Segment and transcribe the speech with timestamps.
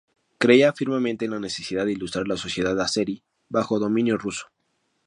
[0.39, 4.47] Creía firmemente en la necesidad de ilustrar la sociedad azerí bajo dominio ruso.